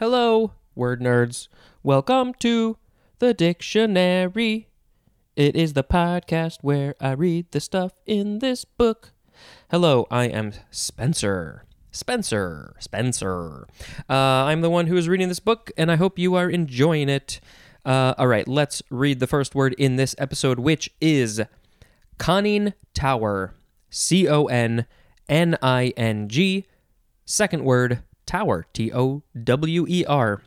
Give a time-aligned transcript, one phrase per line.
[0.00, 1.48] Hello, word nerds.
[1.82, 2.78] Welcome to
[3.18, 4.68] the dictionary.
[5.36, 9.12] It is the podcast where I read the stuff in this book.
[9.70, 11.66] Hello, I am Spencer.
[11.90, 12.74] Spencer.
[12.78, 13.66] Spencer.
[14.08, 17.10] Uh, I'm the one who is reading this book, and I hope you are enjoying
[17.10, 17.38] it.
[17.84, 21.42] Uh, all right, let's read the first word in this episode, which is
[22.16, 23.52] conning tower.
[23.90, 24.86] C O N
[25.28, 26.64] N I N G.
[27.26, 28.64] Second word, tower.
[28.72, 30.40] T O W E R.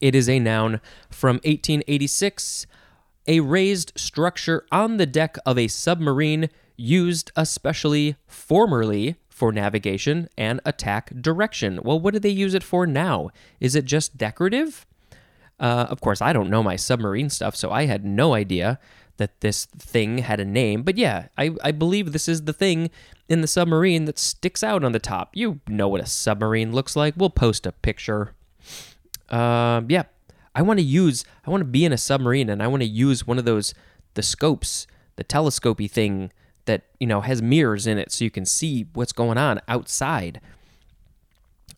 [0.00, 2.66] It is a noun from 1886,
[3.26, 10.60] a raised structure on the deck of a submarine used especially formerly for navigation and
[10.64, 11.80] attack direction.
[11.82, 13.30] Well, what do they use it for now?
[13.58, 14.86] Is it just decorative?
[15.58, 18.78] Uh, of course, I don't know my submarine stuff, so I had no idea
[19.20, 20.82] that this thing had a name.
[20.82, 22.90] But yeah, I, I believe this is the thing
[23.28, 25.30] in the submarine that sticks out on the top.
[25.34, 27.14] You know what a submarine looks like.
[27.16, 28.34] We'll post a picture.
[29.28, 30.04] Um, yeah,
[30.54, 32.88] I want to use, I want to be in a submarine and I want to
[32.88, 33.74] use one of those,
[34.14, 36.32] the scopes, the telescopy thing
[36.64, 40.40] that, you know, has mirrors in it so you can see what's going on outside.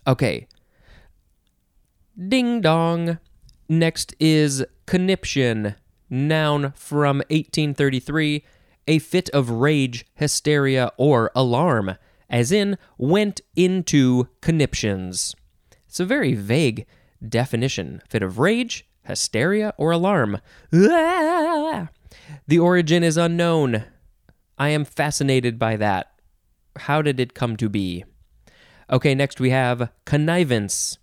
[0.06, 0.46] Okay.
[2.28, 3.18] Ding dong.
[3.68, 5.74] Next is conniption,
[6.12, 8.44] noun from 1833,
[8.86, 11.96] a fit of rage, hysteria, or alarm,
[12.28, 15.34] as in went into conniptions.
[15.86, 16.86] It's a very vague
[17.26, 18.02] definition.
[18.08, 20.38] Fit of rage, hysteria, or alarm.
[20.70, 21.88] The
[22.58, 23.84] origin is unknown.
[24.58, 26.12] I am fascinated by that.
[26.76, 28.04] How did it come to be?
[28.90, 30.98] Okay, next we have connivance.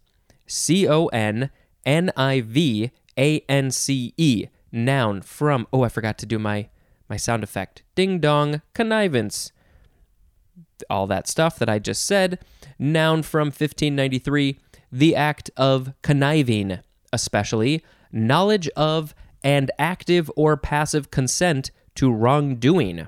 [0.45, 1.49] C O N
[1.85, 4.47] N I V A N C E.
[4.71, 5.67] Noun from.
[5.73, 6.69] Oh, I forgot to do my
[7.09, 7.83] my sound effect.
[7.95, 9.51] Ding dong, connivance.
[10.89, 12.39] All that stuff that I just said.
[12.77, 14.59] Noun from 1593.
[14.91, 16.79] The act of conniving,
[17.11, 23.07] especially knowledge of and active or passive consent to wrongdoing.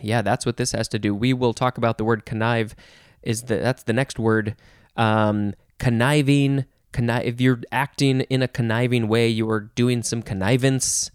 [0.00, 1.14] Yeah, that's what this has to do.
[1.14, 2.74] We will talk about the word connive.
[3.22, 4.56] Is the that's the next word?
[4.96, 6.64] Um, conniving.
[6.92, 7.24] Connive.
[7.24, 11.10] If you're acting in a conniving way, you are doing some connivance.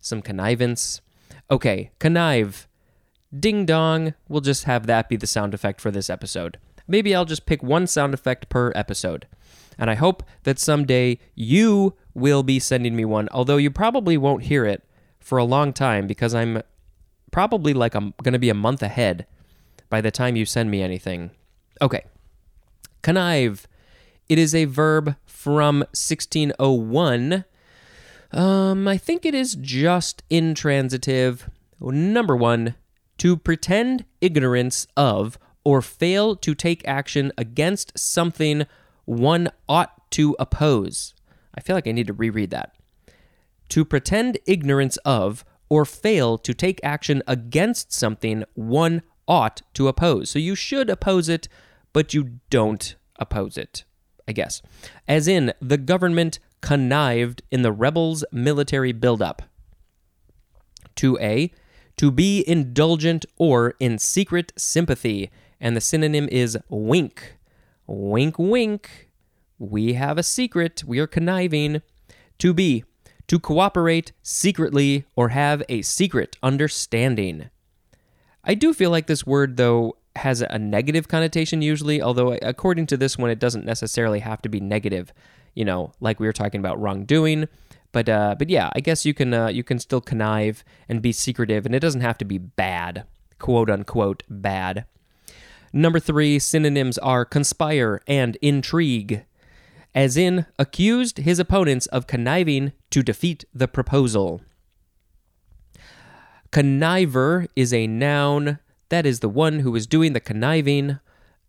[0.00, 1.00] Some connivance.
[1.50, 2.66] Okay, connive.
[3.38, 4.14] Ding dong.
[4.28, 6.58] We'll just have that be the sound effect for this episode.
[6.86, 9.26] Maybe I'll just pick one sound effect per episode.
[9.78, 14.44] And I hope that someday you will be sending me one, although you probably won't
[14.44, 14.84] hear it
[15.18, 16.62] for a long time because I'm
[17.30, 19.26] probably like I'm going to be a month ahead
[19.88, 21.30] by the time you send me anything.
[21.80, 22.04] Okay.
[23.02, 23.64] Connive.
[24.28, 27.44] It is a verb from 1601.
[28.30, 31.50] Um, I think it is just intransitive.
[31.80, 32.76] Number one,
[33.18, 38.66] to pretend ignorance of or fail to take action against something
[39.04, 41.12] one ought to oppose.
[41.56, 42.76] I feel like I need to reread that.
[43.70, 50.30] To pretend ignorance of or fail to take action against something one ought to oppose.
[50.30, 51.48] So you should oppose it,
[51.92, 53.84] but you don't oppose it,
[54.26, 54.62] I guess.
[55.08, 59.42] As in, the government connived in the rebels' military buildup.
[60.96, 61.50] 2a.
[61.98, 65.30] To be indulgent or in secret sympathy,
[65.60, 67.36] and the synonym is wink.
[67.86, 69.10] Wink, wink.
[69.58, 70.82] We have a secret.
[70.86, 71.82] We are conniving.
[72.38, 72.84] To be.
[73.28, 77.50] To cooperate secretly or have a secret understanding.
[78.44, 82.96] I do feel like this word, though, has a negative connotation usually, although according to
[82.96, 85.12] this one, it doesn't necessarily have to be negative.
[85.54, 87.48] You know, like we were talking about wrongdoing.
[87.92, 91.12] But uh, but yeah, I guess you can uh, you can still connive and be
[91.12, 93.04] secretive, and it doesn't have to be bad,
[93.38, 94.86] quote unquote bad.
[95.74, 99.24] Number three synonyms are conspire and intrigue,
[99.94, 104.40] as in accused his opponents of conniving to defeat the proposal.
[106.50, 108.58] Conniver is a noun.
[108.92, 110.98] That is the one who is doing the conniving.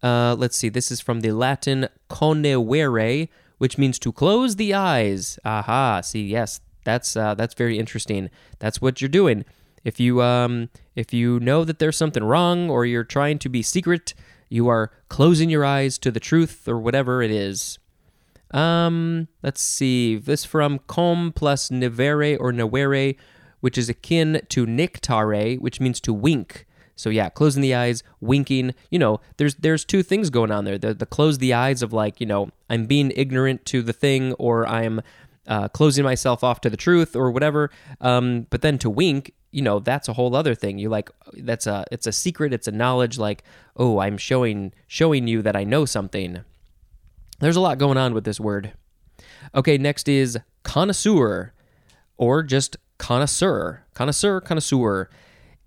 [0.01, 3.27] Uh, let's see, this is from the Latin connivere,
[3.57, 5.37] which means to close the eyes.
[5.43, 8.29] Aha, see, yes, that's uh, that's very interesting.
[8.59, 9.43] That's what you're doing.
[9.83, 13.61] If you um, if you know that there's something wrong or you're trying to be
[13.61, 14.13] secret,
[14.47, 17.77] you are closing your eyes to the truth or whatever it is.
[18.51, 20.15] Um, let's see.
[20.15, 23.17] This from com plus nivere or nawere,
[23.59, 26.65] which is akin to nictare, which means to wink.
[26.95, 28.75] So yeah, closing the eyes, winking.
[28.89, 30.77] You know, there's there's two things going on there.
[30.77, 34.33] The the close the eyes of like you know I'm being ignorant to the thing
[34.33, 35.01] or I'm
[35.47, 37.69] uh, closing myself off to the truth or whatever.
[37.99, 40.77] Um, but then to wink, you know, that's a whole other thing.
[40.77, 42.53] You like that's a it's a secret.
[42.53, 43.17] It's a knowledge.
[43.17, 43.43] Like
[43.75, 46.43] oh, I'm showing showing you that I know something.
[47.39, 48.73] There's a lot going on with this word.
[49.53, 51.53] Okay, next is connoisseur,
[52.17, 53.83] or just connoisseur.
[53.93, 55.09] Connoisseur, connoisseur.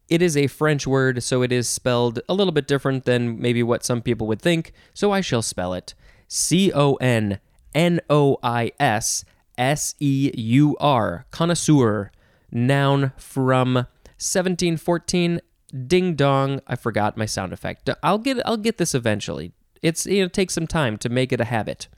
[0.08, 3.62] It is a French word, so it is spelled a little bit different than maybe
[3.62, 5.94] what some people would think, so I shall spell it
[6.28, 7.40] C O N
[7.74, 9.24] N O I S
[9.58, 11.26] S E U R.
[11.30, 12.10] Connoisseur.
[12.52, 15.40] Noun from 1714.
[15.86, 16.60] Ding dong.
[16.66, 17.90] I forgot my sound effect.
[18.02, 19.52] I'll get I'll get this eventually.
[19.82, 21.88] It's it takes some time to make it a habit.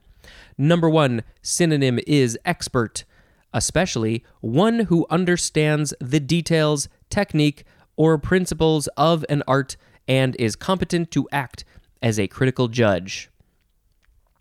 [0.57, 3.05] Number one synonym is expert,
[3.53, 7.65] especially one who understands the details, technique,
[7.99, 11.65] or principles of an art and is competent to act
[12.01, 13.29] as a critical judge.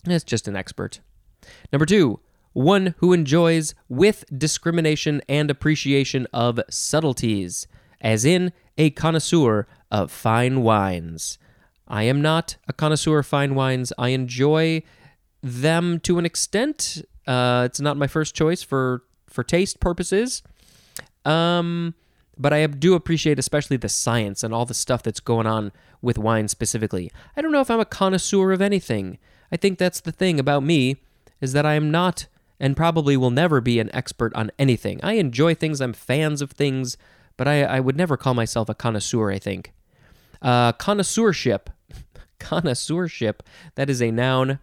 [0.05, 1.01] It's just an expert.
[1.73, 2.21] Number two,
[2.53, 7.67] one who enjoys with discrimination and appreciation of subtleties,
[7.99, 11.39] as in a connoisseur of fine wines.
[11.87, 13.91] I am not a connoisseur of fine wines.
[13.97, 14.83] I enjoy
[15.41, 17.03] them to an extent.
[17.25, 20.43] Uh, it's not my first choice for for taste purposes.
[21.25, 21.95] Um,
[22.37, 26.17] but I do appreciate especially the science and all the stuff that's going on with
[26.17, 27.11] wine specifically.
[27.35, 29.17] I don't know if I'm a connoisseur of anything.
[29.51, 30.97] I think that's the thing about me
[31.41, 32.27] is that I am not
[32.59, 34.99] and probably will never be an expert on anything.
[35.03, 36.97] I enjoy things, I'm fans of things,
[37.37, 39.73] but I, I would never call myself a connoisseur, I think.
[40.41, 41.69] Uh, connoisseurship.
[42.39, 43.43] connoisseurship,
[43.75, 44.59] that is a noun.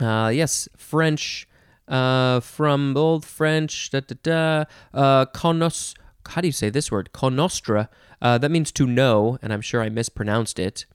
[0.00, 1.46] Uh, yes, French,
[1.86, 4.64] uh, from Old French, da da da,
[4.94, 5.94] uh, connos,
[6.30, 7.10] how do you say this word?
[7.12, 7.88] Conostra.
[8.22, 10.86] Uh, that means to know, and I'm sure I mispronounced it.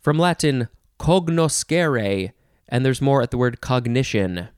[0.00, 2.32] From Latin, cognoscere,
[2.68, 4.48] and there's more at the word cognition.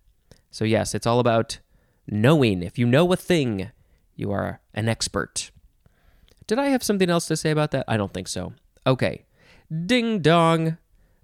[0.51, 1.59] So, yes, it's all about
[2.07, 2.63] knowing.
[2.63, 3.71] If you know a thing,
[4.15, 5.51] you are an expert.
[6.47, 7.85] Did I have something else to say about that?
[7.89, 8.53] I don't think so.
[8.87, 9.25] Okay.
[9.87, 10.77] Ding dong.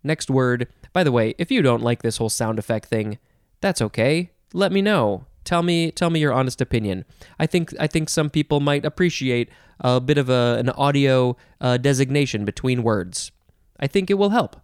[0.02, 0.66] Next word.
[0.92, 3.18] By the way, if you don't like this whole sound effect thing,
[3.60, 4.30] that's okay.
[4.52, 5.26] Let me know.
[5.50, 7.04] Tell me tell me your honest opinion.
[7.40, 9.50] I think I think some people might appreciate
[9.80, 13.32] a bit of a, an audio uh, designation between words.
[13.80, 14.60] I think it will help.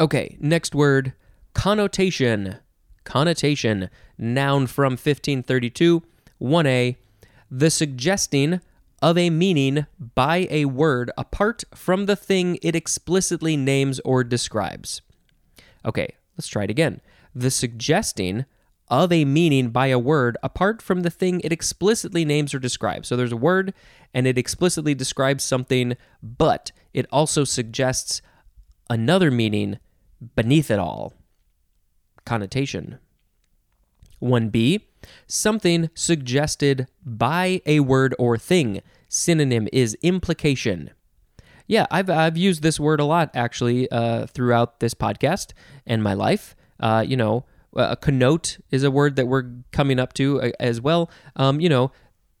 [0.00, 1.12] Okay, next word,
[1.52, 2.56] connotation.
[3.04, 6.02] Connotation, noun from 1532,
[6.40, 6.96] 1a,
[7.50, 8.62] the suggesting
[9.02, 15.02] of a meaning by a word apart from the thing it explicitly names or describes.
[15.84, 16.08] Okay,
[16.38, 17.02] let's try it again.
[17.34, 18.46] The suggesting
[18.92, 23.08] of a meaning by a word apart from the thing it explicitly names or describes.
[23.08, 23.72] So there's a word
[24.12, 28.20] and it explicitly describes something, but it also suggests
[28.90, 29.78] another meaning
[30.36, 31.14] beneath it all.
[32.26, 32.98] Connotation.
[34.20, 34.82] 1b,
[35.26, 38.82] something suggested by a word or thing.
[39.08, 40.90] Synonym is implication.
[41.66, 45.52] Yeah, I've, I've used this word a lot actually uh, throughout this podcast
[45.86, 46.54] and my life.
[46.78, 50.80] Uh, you know, a connote is a word that we're coming up to uh, as
[50.80, 51.10] well.
[51.36, 51.92] Um, you know,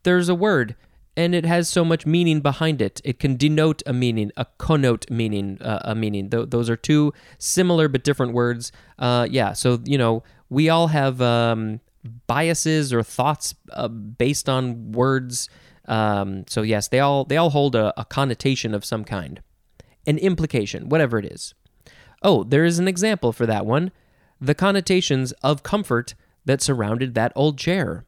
[0.02, 0.76] there's a word
[1.16, 3.00] and it has so much meaning behind it.
[3.04, 6.30] It can denote a meaning, a connote meaning, uh, a meaning.
[6.30, 8.72] Th- those are two similar but different words.
[8.98, 11.80] Uh, yeah, so you know, we all have um,
[12.26, 15.48] biases or thoughts uh, based on words.
[15.86, 19.42] Um, so yes, they all they all hold a, a connotation of some kind,
[20.06, 21.54] an implication, whatever it is.
[22.22, 23.90] Oh, there is an example for that one
[24.42, 28.04] the connotations of comfort that surrounded that old chair.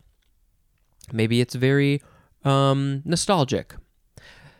[1.13, 2.03] Maybe it's very
[2.45, 3.77] um, nostalgic.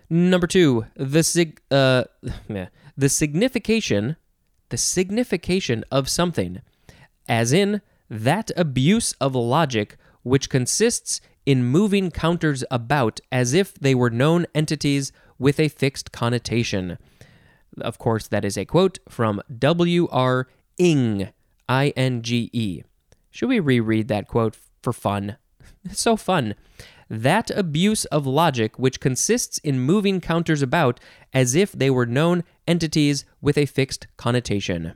[0.09, 2.05] Number two, the sig- uh,
[2.97, 4.17] the signification,
[4.69, 6.63] the signification of something,
[7.29, 13.95] as in that abuse of logic which consists in moving counters about as if they
[13.95, 16.99] were known entities with a fixed connotation.
[17.81, 20.47] Of course, that is a quote from W.R.
[20.79, 21.29] Inge,
[21.69, 22.83] I N G E.
[23.31, 25.37] Should we reread that quote for fun?
[25.93, 26.55] So fun.
[27.11, 30.99] That abuse of logic which consists in moving counters about
[31.35, 34.95] as if they were known entities with a fixed connotation.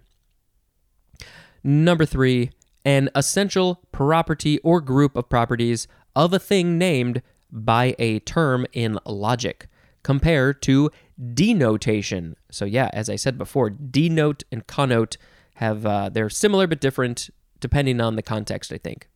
[1.63, 2.51] Number three,
[2.85, 7.21] an essential property or group of properties of a thing named
[7.51, 9.69] by a term in logic.
[10.03, 10.91] Compare to
[11.35, 12.37] denotation.
[12.51, 15.17] So, yeah, as I said before, denote and connote
[15.59, 19.09] have uh, they're similar but different depending on the context, I think,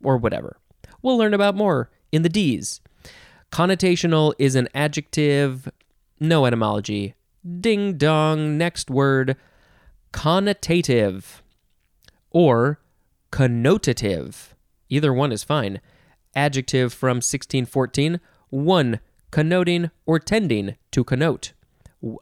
[0.00, 0.58] or whatever.
[1.02, 2.80] We'll learn about more in the D's.
[3.50, 5.68] Connotational is an adjective,
[6.20, 7.14] no etymology.
[7.60, 9.36] Ding dong, next word,
[10.12, 11.40] connotative
[12.30, 12.80] or
[13.32, 14.54] connotative.
[14.88, 15.80] Either one is fine.
[16.36, 19.00] Adjective from 1614, one,
[19.32, 21.54] connoting or tending to connote.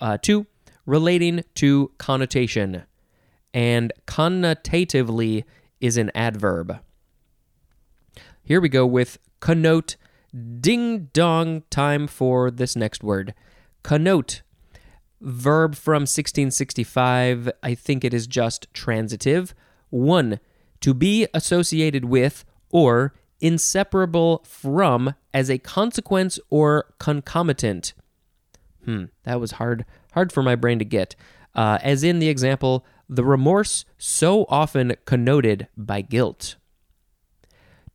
[0.01, 0.47] Uh, two,
[0.87, 2.85] relating to connotation
[3.57, 5.45] and connotatively
[5.81, 6.79] is an adverb.
[8.43, 9.97] Here we go with connote.
[10.61, 13.33] Ding dong, time for this next word.
[13.83, 14.43] Connote.
[15.23, 17.51] Verb from 1665.
[17.63, 19.55] I think it is just transitive.
[19.89, 20.39] One,
[20.83, 27.95] to be associated with or inseparable from as a consequence or concomitant.
[28.85, 31.17] Hmm, that was hard hard for my brain to get.
[31.55, 36.57] Uh, as in the example, the remorse so often connoted by guilt.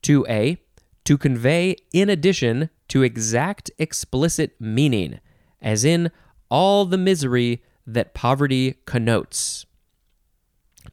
[0.04, 0.58] 2a,
[1.04, 5.20] to convey in addition to exact explicit meaning,
[5.62, 6.12] as in
[6.50, 9.66] all the misery that poverty connotes.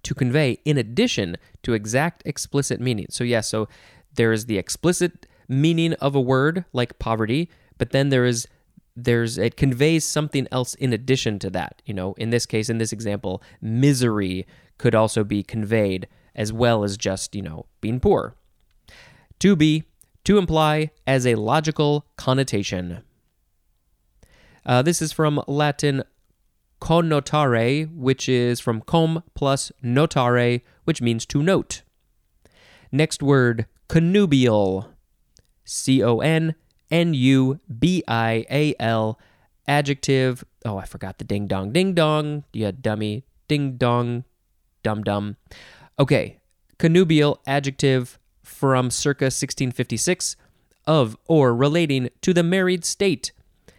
[0.03, 3.07] To convey in addition to exact explicit meaning.
[3.11, 3.69] So, yes, yeah, so
[4.15, 8.47] there is the explicit meaning of a word like poverty, but then there is
[9.05, 11.83] there's it conveys something else in addition to that.
[11.85, 14.47] You know, in this case, in this example, misery
[14.79, 18.35] could also be conveyed as well as just, you know, being poor.
[19.41, 19.85] To be,
[20.25, 23.03] to imply as a logical connotation.
[24.67, 26.03] Uh, this is from Latin
[26.81, 31.83] connotare, which is from com plus notare, which means to note.
[32.93, 34.91] Next word, connubial.
[35.65, 36.55] C O N
[36.91, 39.19] N U B I A L.
[39.67, 40.45] Adjective.
[40.65, 41.73] Oh, I forgot the ding dong.
[41.73, 42.45] Ding dong.
[42.53, 43.25] Yeah, dummy.
[43.49, 44.25] Ding dong.
[44.83, 45.37] Dum dum.
[45.99, 46.39] Okay.
[46.79, 50.37] Connubial adjective from circa 1656
[50.87, 53.33] of or relating to the married state.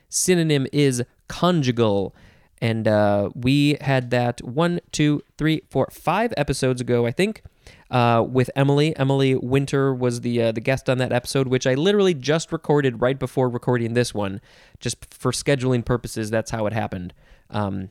[0.09, 2.15] Synonym is conjugal.
[2.61, 7.41] And uh, we had that one, two, three, four, five episodes ago, I think
[7.91, 8.95] uh, with Emily.
[8.97, 13.01] Emily Winter was the uh, the guest on that episode, which I literally just recorded
[13.01, 14.41] right before recording this one,
[14.79, 16.29] just for scheduling purposes.
[16.29, 17.13] That's how it happened.
[17.49, 17.89] Um,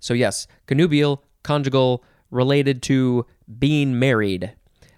[0.00, 3.26] so yes, connubial, conjugal, related to
[3.58, 4.52] being married,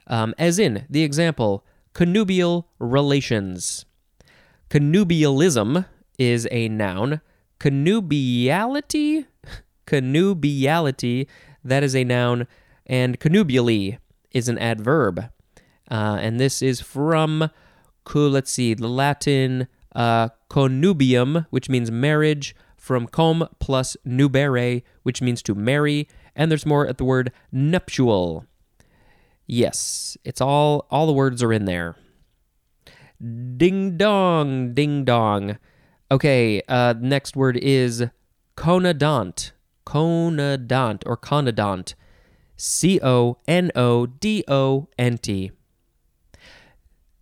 [0.06, 3.85] um, as in the example connubial relations.
[4.71, 5.87] Connubialism
[6.18, 7.21] is a noun.
[7.61, 9.26] Connubiality,
[9.87, 11.26] connubiality,
[11.62, 12.47] that is a noun,
[12.87, 13.99] and connubially
[14.35, 15.31] is an adverb.
[15.91, 17.50] Uh, and this is from,
[18.14, 25.43] let's see, the Latin uh, connubium, which means marriage, from com plus nubere, which means
[25.43, 26.07] to marry.
[26.37, 28.45] And there's more at the word nuptial.
[29.47, 31.97] Yes, it's all, all the words are in there.
[33.57, 35.59] Ding dong, ding dong.
[36.11, 38.05] Okay, uh, next word is
[38.57, 39.53] conodont.
[39.87, 41.95] Conodont or conodont.
[42.56, 45.50] C O N O D O N T.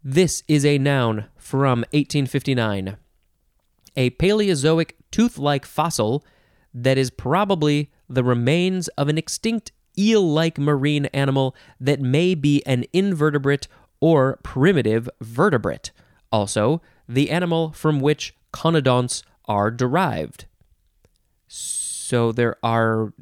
[0.04, 2.96] This is a noun from 1859.
[3.96, 6.24] A Paleozoic tooth like fossil
[6.74, 12.64] that is probably the remains of an extinct eel like marine animal that may be
[12.66, 13.68] an invertebrate
[14.00, 15.92] or primitive vertebrate.
[16.30, 20.46] Also, the animal from which conodonts are derived.
[21.46, 23.12] So there are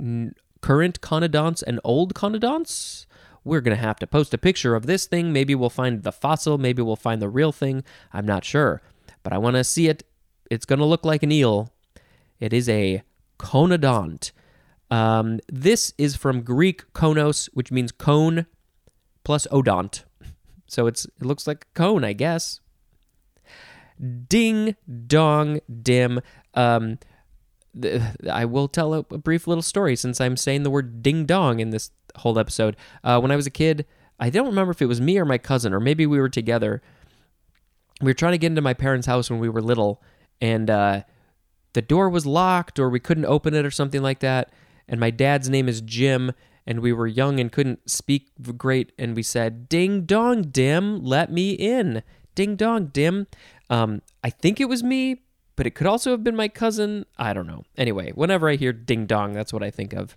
[0.60, 3.06] current conodonts and old conodonts.
[3.44, 5.32] We're going to have to post a picture of this thing.
[5.32, 6.58] Maybe we'll find the fossil.
[6.58, 7.84] Maybe we'll find the real thing.
[8.12, 8.82] I'm not sure.
[9.22, 10.02] But I want to see it.
[10.50, 11.72] It's going to look like an eel.
[12.38, 13.02] It is a
[13.38, 14.32] conodont.
[14.90, 18.46] Um, this is from Greek konos, which means cone
[19.24, 20.04] plus odont.
[20.66, 22.60] So it's it looks like a cone, I guess.
[24.28, 24.76] Ding
[25.08, 26.20] dong dim.
[26.54, 27.00] Um,
[28.30, 31.70] I will tell a, brief little story since I'm saying the word ding dong in
[31.70, 32.76] this whole episode.
[33.04, 33.86] Uh, when I was a kid,
[34.18, 36.82] I don't remember if it was me or my cousin, or maybe we were together.
[38.00, 40.02] We were trying to get into my parents' house when we were little,
[40.40, 41.02] and uh,
[41.74, 44.52] the door was locked, or we couldn't open it, or something like that.
[44.88, 46.32] And my dad's name is Jim,
[46.66, 51.30] and we were young and couldn't speak great, and we said, "Ding dong, Dim, let
[51.30, 52.02] me in."
[52.34, 53.26] Ding dong, Dim.
[53.68, 55.22] Um, I think it was me,
[55.60, 57.04] but it could also have been my cousin.
[57.18, 57.64] I don't know.
[57.76, 60.16] Anyway, whenever I hear ding dong, that's what I think of.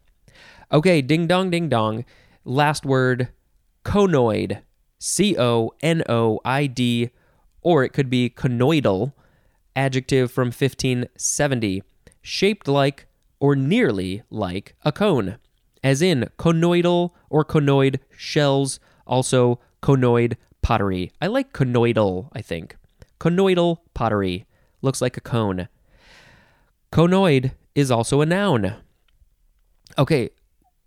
[0.71, 2.05] Okay, ding dong, ding dong.
[2.45, 3.27] Last word,
[3.83, 4.61] conoid.
[4.99, 7.09] C O N O I D,
[7.61, 9.11] or it could be conoidal,
[9.75, 11.83] adjective from 1570,
[12.21, 13.07] shaped like
[13.41, 15.39] or nearly like a cone,
[15.83, 21.11] as in conoidal or conoid shells, also conoid pottery.
[21.21, 22.77] I like conoidal, I think.
[23.19, 24.45] Conoidal pottery
[24.83, 25.67] looks like a cone.
[26.91, 28.75] Conoid is also a noun.
[29.97, 30.29] Okay,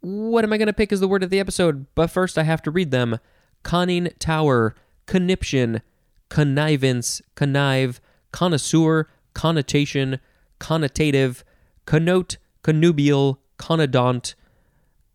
[0.01, 1.87] what am I going to pick as the word of the episode?
[1.95, 3.19] But first, I have to read them
[3.65, 4.77] conning tower,
[5.07, 5.83] conniption,
[6.29, 8.01] connivance, connive,
[8.33, 10.21] connoisseur, connotation,
[10.61, 11.43] connotative,
[11.87, 14.35] connote, connubial, conodont,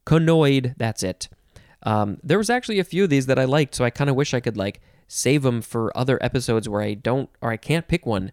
[0.06, 0.76] conoid.
[0.78, 1.30] That's it.
[1.84, 4.16] Um, there was actually a few of these that I liked, so I kind of
[4.16, 7.88] wish I could like save them for other episodes where I don't or I can't
[7.88, 8.32] pick one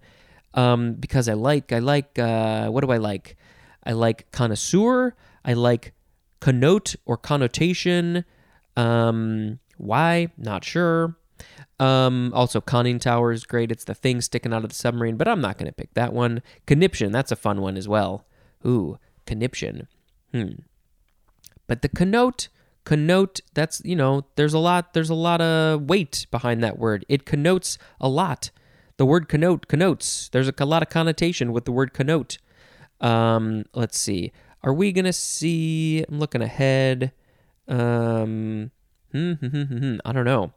[0.55, 3.37] um, because I like I like uh, what do I like?
[3.85, 5.14] I like connoisseur.
[5.45, 5.93] I like
[6.40, 8.25] connote or connotation.
[8.76, 10.28] Um, why?
[10.37, 11.17] Not sure.
[11.81, 13.71] Um, also, conning tower is great.
[13.71, 16.12] It's the thing sticking out of the submarine, but I'm not going to pick that
[16.12, 16.43] one.
[16.67, 18.26] Conniption, that's a fun one as well.
[18.67, 19.87] Ooh, conniption.
[20.33, 20.62] Hmm.
[21.69, 22.49] But the connote,
[22.85, 27.05] connote, that's, you know, there's a lot, there's a lot of weight behind that word.
[27.09, 28.50] It connotes a lot.
[28.99, 30.28] The word connote connotes.
[30.28, 32.38] There's a, lot of connotation with the word connote.
[33.00, 34.33] Um, let's see.
[34.62, 37.12] Are we to see, I'm looking ahead.
[37.69, 38.73] Um,
[39.12, 40.52] hmm, hmm, hmm, I don't know.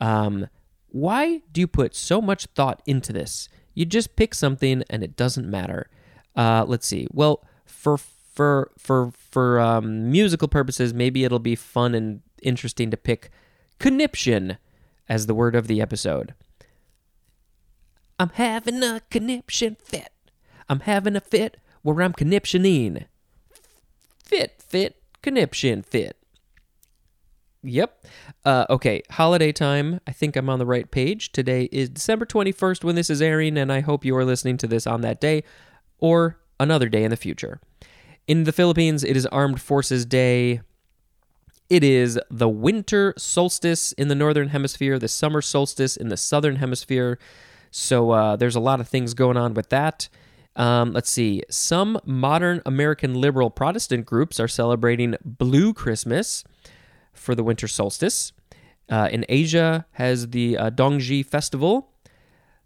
[0.00, 0.48] Um,
[0.88, 3.48] why do you put so much thought into this?
[3.74, 5.90] You just pick something and it doesn't matter.
[6.34, 7.06] Uh, let's see.
[7.12, 12.96] Well, for for for for um, musical purposes, maybe it'll be fun and interesting to
[12.96, 13.30] pick
[13.78, 14.56] conniption
[15.08, 16.34] as the word of the episode.
[18.22, 20.12] I'm having a conniption fit.
[20.68, 23.06] I'm having a fit where I'm conniptioning.
[24.24, 26.16] Fit, fit, conniption, fit.
[27.64, 28.06] Yep.
[28.44, 29.98] Uh, okay, holiday time.
[30.06, 31.32] I think I'm on the right page.
[31.32, 34.68] Today is December 21st when this is airing, and I hope you are listening to
[34.68, 35.42] this on that day
[35.98, 37.60] or another day in the future.
[38.28, 40.60] In the Philippines, it is Armed Forces Day.
[41.68, 46.56] It is the winter solstice in the northern hemisphere, the summer solstice in the southern
[46.56, 47.18] hemisphere.
[47.72, 50.08] So uh, there's a lot of things going on with that.
[50.54, 51.42] Um, let's see.
[51.50, 56.44] Some modern American liberal Protestant groups are celebrating Blue Christmas
[57.14, 58.32] for the winter solstice.
[58.90, 61.88] Uh, in Asia has the uh, Dongzhi festival.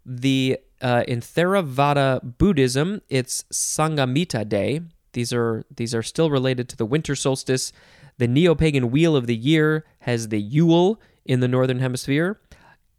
[0.05, 4.81] The uh, in Theravada Buddhism, it's Sanghamitta Day.
[5.13, 7.71] These are these are still related to the winter solstice.
[8.17, 12.39] The neo-pagan wheel of the year has the Yule in the northern hemisphere.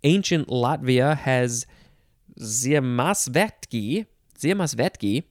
[0.04, 1.66] Ancient Latvia has
[2.38, 4.06] Ziemassvētki.
[4.38, 5.24] Ziemassvētki.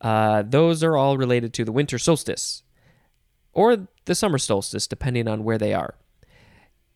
[0.00, 2.62] Uh, those are all related to the winter solstice
[3.52, 5.94] or the summer solstice, depending on where they are.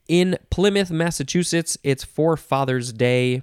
[0.08, 3.42] In Plymouth, Massachusetts, it's Forefathers Day.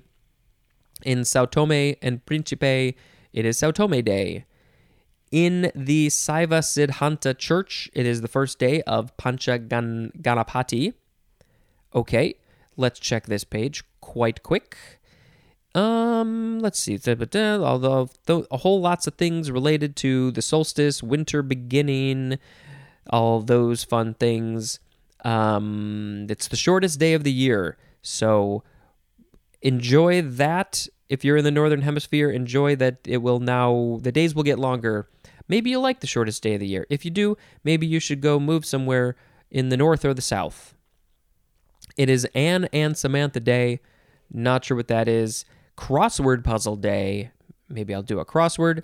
[1.05, 2.95] In Sao Tome and Principe,
[3.33, 4.45] it is Sao Tome Day.
[5.31, 10.93] In the Saiva Siddhanta Church, it is the first day of Pancha Gan- Ganapati.
[11.93, 12.35] Okay,
[12.77, 14.77] let's check this page quite quick.
[15.75, 16.99] Um, let's see.
[17.07, 22.37] Although a whole lots of things related to the solstice, winter beginning,
[23.09, 24.79] all those fun things.
[25.25, 28.63] Um, it's the shortest day of the year, so
[29.61, 30.87] enjoy that.
[31.09, 34.59] If you're in the northern hemisphere, enjoy that it will now the days will get
[34.59, 35.07] longer.
[35.47, 36.87] Maybe you like the shortest day of the year.
[36.89, 39.15] If you do, maybe you should go move somewhere
[39.51, 40.73] in the north or the south.
[41.97, 43.79] It is Anne and Samantha Day.
[44.31, 45.45] Not sure what that is.
[45.77, 47.31] Crossword puzzle day.
[47.69, 48.83] Maybe I'll do a crossword.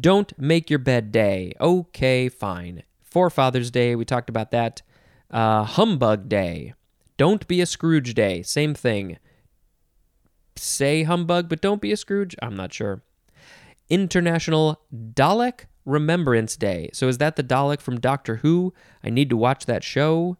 [0.00, 1.52] Don't make your bed day.
[1.60, 2.82] Okay, fine
[3.14, 3.94] Forefathers Day.
[3.94, 4.82] We talked about that.
[5.30, 6.74] Uh, humbug Day.
[7.16, 8.42] Don't be a Scrooge Day.
[8.42, 9.18] Same thing.
[10.56, 12.34] Say humbug, but don't be a Scrooge?
[12.42, 13.02] I'm not sure.
[13.88, 16.90] International Dalek Remembrance Day.
[16.92, 18.74] So is that the Dalek from Doctor Who?
[19.04, 20.36] I need to watch that show.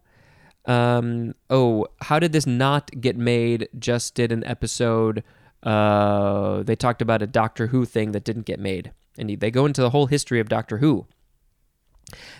[0.65, 3.69] Um, oh, how did this not get made?
[3.77, 5.23] Just did an episode.
[5.65, 8.91] Uh, they talked about a Doctor Who thing that didn't get made.
[9.17, 11.07] And they go into the whole history of Doctor Who.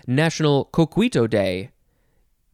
[0.06, 1.70] National Coquito Day.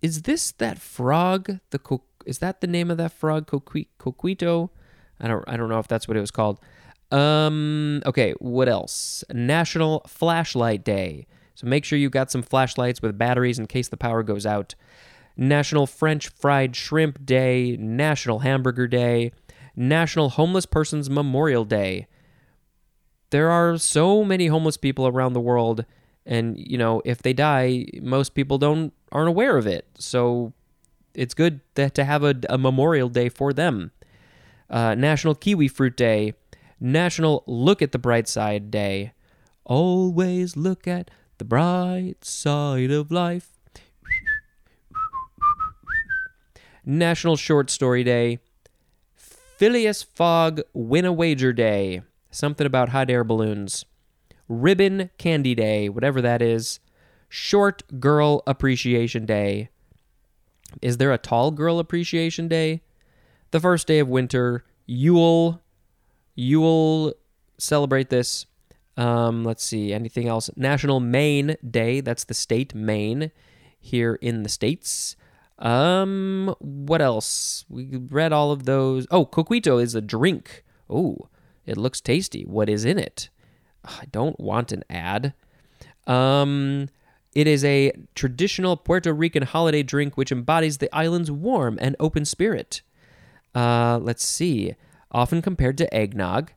[0.00, 1.58] Is this that frog?
[1.70, 3.46] The co- is that the name of that frog?
[3.46, 4.70] Coqui- Coquito?
[5.20, 6.58] I don't I don't know if that's what it was called.
[7.10, 9.22] Um okay, what else?
[9.32, 11.26] National Flashlight Day.
[11.54, 14.74] So make sure you got some flashlights with batteries in case the power goes out.
[15.36, 19.32] National French Fried Shrimp Day, National Hamburger Day,
[19.74, 22.06] National Homeless Persons Memorial Day.
[23.30, 25.84] There are so many homeless people around the world
[26.24, 29.86] and you know if they die most people don't aren't aware of it.
[29.98, 30.52] So
[31.14, 33.90] it's good that, to have a, a memorial day for them.
[34.70, 36.34] Uh, national kiwi fruit day.
[36.80, 39.12] National look at the bright side day.
[39.64, 43.50] Always look at the bright side of life.
[46.84, 48.38] National short story day
[49.62, 53.84] phileas fogg win a wager day something about hot air balloons
[54.48, 56.80] Ribbon Candy Day, whatever that is,
[57.28, 59.68] Short Girl Appreciation Day.
[60.82, 62.82] Is there a Tall Girl Appreciation Day?
[63.52, 65.62] The first day of winter, Yule.
[66.34, 67.14] Yule
[67.56, 68.46] celebrate this.
[68.96, 70.50] Um, let's see, anything else?
[70.56, 73.30] National Maine Day, that's the state, Maine.
[73.78, 75.14] here in the states.
[75.62, 77.64] Um, what else?
[77.68, 79.06] We read all of those.
[79.10, 80.64] Oh, coquito is a drink.
[80.90, 81.28] Oh,
[81.64, 82.42] it looks tasty.
[82.44, 83.30] What is in it?
[83.84, 85.34] I don't want an ad.
[86.06, 86.88] Um,
[87.34, 92.24] it is a traditional Puerto Rican holiday drink which embodies the island's warm and open
[92.24, 92.82] spirit.
[93.54, 94.74] Uh, let's see.
[95.12, 96.50] Often compared to eggnog,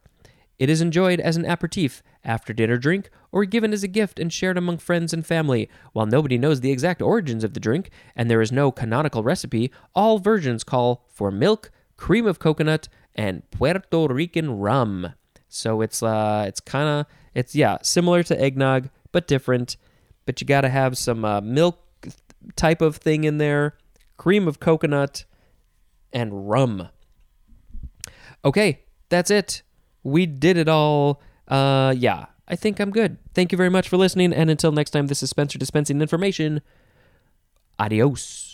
[0.57, 4.31] it is enjoyed as an aperitif, after dinner drink, or given as a gift and
[4.31, 5.69] shared among friends and family.
[5.93, 9.71] While nobody knows the exact origins of the drink, and there is no canonical recipe,
[9.93, 15.13] all versions call for milk, cream of coconut, and Puerto Rican rum.
[15.47, 19.77] So it's uh, it's kind of it's yeah, similar to eggnog but different.
[20.25, 21.79] But you got to have some uh, milk
[22.55, 23.77] type of thing in there,
[24.17, 25.25] cream of coconut,
[26.11, 26.89] and rum.
[28.43, 29.61] Okay, that's it.
[30.05, 31.19] We did it all.
[31.47, 33.17] Uh, yeah, I think I'm good.
[33.33, 34.31] Thank you very much for listening.
[34.31, 36.61] And until next time, this is Spencer dispensing information.
[37.79, 38.44] Adios.